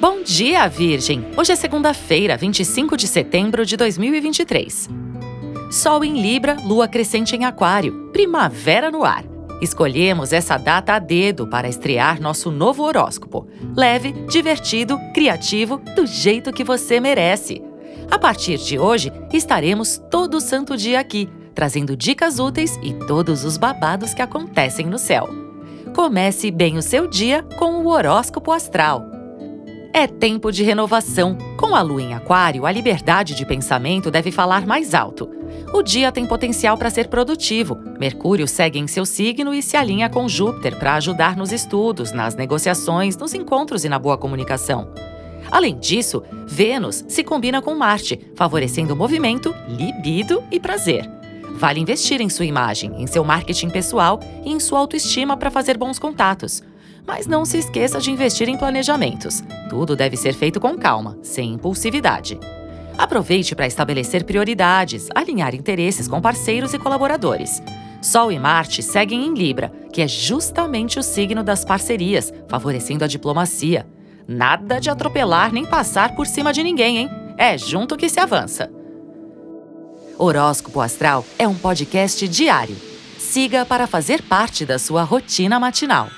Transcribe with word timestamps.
Bom 0.00 0.22
dia, 0.22 0.66
Virgem! 0.66 1.26
Hoje 1.36 1.52
é 1.52 1.54
segunda-feira, 1.54 2.34
25 2.34 2.96
de 2.96 3.06
setembro 3.06 3.66
de 3.66 3.76
2023. 3.76 4.88
Sol 5.70 6.02
em 6.02 6.22
Libra, 6.22 6.56
lua 6.64 6.88
crescente 6.88 7.36
em 7.36 7.44
Aquário, 7.44 8.08
primavera 8.10 8.90
no 8.90 9.04
ar. 9.04 9.26
Escolhemos 9.60 10.32
essa 10.32 10.56
data 10.56 10.94
a 10.94 10.98
dedo 10.98 11.46
para 11.46 11.68
estrear 11.68 12.18
nosso 12.18 12.50
novo 12.50 12.82
horóscopo. 12.82 13.46
Leve, 13.76 14.12
divertido, 14.26 14.98
criativo, 15.12 15.76
do 15.94 16.06
jeito 16.06 16.50
que 16.50 16.64
você 16.64 16.98
merece. 16.98 17.62
A 18.10 18.18
partir 18.18 18.56
de 18.56 18.78
hoje, 18.78 19.12
estaremos 19.34 20.00
todo 20.10 20.40
santo 20.40 20.78
dia 20.78 20.98
aqui, 20.98 21.28
trazendo 21.54 21.94
dicas 21.94 22.38
úteis 22.38 22.78
e 22.82 22.94
todos 23.06 23.44
os 23.44 23.58
babados 23.58 24.14
que 24.14 24.22
acontecem 24.22 24.86
no 24.86 24.98
céu. 24.98 25.28
Comece 25.94 26.50
bem 26.50 26.78
o 26.78 26.82
seu 26.82 27.06
dia 27.06 27.42
com 27.58 27.84
o 27.84 27.88
horóscopo 27.88 28.50
astral. 28.50 29.19
É 29.92 30.06
tempo 30.06 30.52
de 30.52 30.62
renovação. 30.62 31.36
Com 31.56 31.74
a 31.74 31.82
lua 31.82 32.00
em 32.00 32.14
Aquário, 32.14 32.64
a 32.64 32.70
liberdade 32.70 33.34
de 33.34 33.44
pensamento 33.44 34.08
deve 34.08 34.30
falar 34.30 34.64
mais 34.64 34.94
alto. 34.94 35.28
O 35.74 35.82
dia 35.82 36.12
tem 36.12 36.24
potencial 36.24 36.78
para 36.78 36.90
ser 36.90 37.08
produtivo. 37.08 37.76
Mercúrio 37.98 38.46
segue 38.46 38.78
em 38.78 38.86
seu 38.86 39.04
signo 39.04 39.52
e 39.52 39.60
se 39.60 39.76
alinha 39.76 40.08
com 40.08 40.28
Júpiter 40.28 40.78
para 40.78 40.94
ajudar 40.94 41.36
nos 41.36 41.50
estudos, 41.50 42.12
nas 42.12 42.36
negociações, 42.36 43.16
nos 43.16 43.34
encontros 43.34 43.84
e 43.84 43.88
na 43.88 43.98
boa 43.98 44.16
comunicação. 44.16 44.92
Além 45.50 45.76
disso, 45.76 46.22
Vênus 46.46 47.04
se 47.08 47.24
combina 47.24 47.60
com 47.60 47.74
Marte, 47.74 48.20
favorecendo 48.36 48.94
movimento, 48.94 49.52
libido 49.68 50.42
e 50.52 50.60
prazer. 50.60 51.10
Vale 51.54 51.80
investir 51.80 52.20
em 52.20 52.28
sua 52.28 52.46
imagem, 52.46 52.94
em 52.96 53.08
seu 53.08 53.24
marketing 53.24 53.70
pessoal 53.70 54.20
e 54.44 54.52
em 54.52 54.60
sua 54.60 54.78
autoestima 54.78 55.36
para 55.36 55.50
fazer 55.50 55.76
bons 55.76 55.98
contatos. 55.98 56.62
Mas 57.06 57.26
não 57.26 57.44
se 57.44 57.58
esqueça 57.58 57.98
de 58.00 58.10
investir 58.10 58.48
em 58.48 58.56
planejamentos. 58.56 59.42
Tudo 59.68 59.96
deve 59.96 60.16
ser 60.16 60.34
feito 60.34 60.60
com 60.60 60.76
calma, 60.76 61.18
sem 61.22 61.52
impulsividade. 61.52 62.38
Aproveite 62.96 63.54
para 63.54 63.66
estabelecer 63.66 64.24
prioridades, 64.24 65.08
alinhar 65.14 65.54
interesses 65.54 66.06
com 66.06 66.20
parceiros 66.20 66.74
e 66.74 66.78
colaboradores. 66.78 67.62
Sol 68.02 68.30
e 68.30 68.38
Marte 68.38 68.82
seguem 68.82 69.26
em 69.26 69.34
Libra, 69.34 69.72
que 69.92 70.02
é 70.02 70.08
justamente 70.08 70.98
o 70.98 71.02
signo 71.02 71.42
das 71.42 71.64
parcerias, 71.64 72.32
favorecendo 72.48 73.04
a 73.04 73.08
diplomacia. 73.08 73.86
Nada 74.26 74.78
de 74.78 74.90
atropelar 74.90 75.52
nem 75.52 75.66
passar 75.66 76.14
por 76.14 76.26
cima 76.26 76.52
de 76.52 76.62
ninguém, 76.62 76.98
hein? 76.98 77.10
É 77.36 77.56
junto 77.58 77.96
que 77.96 78.08
se 78.08 78.20
avança. 78.20 78.70
Horóscopo 80.18 80.80
Astral 80.80 81.24
é 81.38 81.48
um 81.48 81.54
podcast 81.54 82.28
diário. 82.28 82.76
Siga 83.18 83.64
para 83.64 83.86
fazer 83.86 84.22
parte 84.22 84.66
da 84.66 84.78
sua 84.78 85.02
rotina 85.02 85.58
matinal. 85.58 86.08